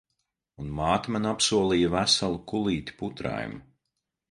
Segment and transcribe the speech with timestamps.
[0.63, 3.65] Un māte man apsolīja veselu kulīti putraimu.